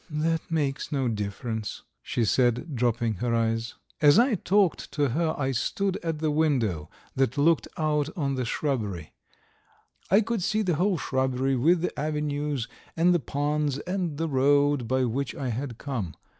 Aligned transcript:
"That 0.09 0.41
makes 0.49 0.91
no 0.91 1.07
difference..." 1.07 1.83
she 2.01 2.25
said, 2.25 2.75
dropping 2.75 3.13
her 3.21 3.35
eyes. 3.35 3.75
As 4.01 4.17
I 4.17 4.33
talked 4.33 4.91
to 4.93 5.09
her 5.09 5.35
I 5.37 5.51
stood 5.51 5.97
at 6.01 6.17
the 6.17 6.31
window 6.31 6.89
that 7.15 7.37
looked 7.37 7.67
out 7.77 8.09
on 8.17 8.33
the 8.33 8.43
shrubbery. 8.43 9.13
I 10.09 10.21
could 10.21 10.41
see 10.41 10.63
the 10.63 10.77
whole 10.77 10.97
shrubbery 10.97 11.55
with 11.55 11.81
the 11.81 11.99
avenues 11.99 12.67
and 12.97 13.13
the 13.13 13.19
ponds 13.19 13.77
and 13.77 14.17
the 14.17 14.27
road 14.27 14.87
by 14.87 15.03
which 15.05 15.35
I 15.35 15.49
had 15.49 15.77
come. 15.77 16.15